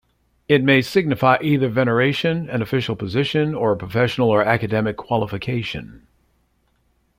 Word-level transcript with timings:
It 0.47 0.63
may 0.63 0.81
signify 0.81 1.37
either 1.43 1.67
veneration, 1.69 2.49
an 2.49 2.63
official 2.63 2.95
position 2.95 3.53
or 3.53 3.71
a 3.71 3.77
professional 3.77 4.29
or 4.31 4.43
academic 4.43 4.97
qualification. 4.97 6.01